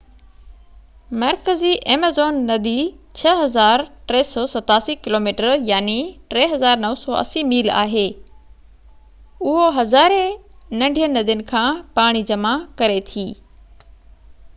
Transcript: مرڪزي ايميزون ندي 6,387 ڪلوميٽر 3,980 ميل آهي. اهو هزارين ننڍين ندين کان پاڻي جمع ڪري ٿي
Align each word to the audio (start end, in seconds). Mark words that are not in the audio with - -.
مرڪزي 1.23 1.73
ايميزون 1.95 2.39
ندي 2.47 2.73
6,387 3.23 4.95
ڪلوميٽر 5.05 5.49
3,980 5.67 7.45
ميل 7.53 7.69
آهي. 7.85 8.07
اهو 9.47 9.71
هزارين 9.79 10.35
ننڍين 10.83 11.15
ندين 11.21 11.47
کان 11.55 11.81
پاڻي 11.99 12.25
جمع 12.35 12.55
ڪري 12.81 12.99
ٿي 13.15 13.27